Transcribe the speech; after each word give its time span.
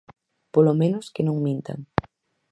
Polo 0.53 0.73
menos, 0.81 1.05
que 1.13 1.25
non 1.27 1.43
mintan. 1.45 1.79